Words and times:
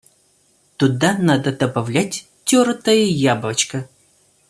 Туда 0.77 1.15
надо 1.19 1.51
добавлять 1.53 2.27
тертое 2.43 3.03
яблочко. 3.05 3.87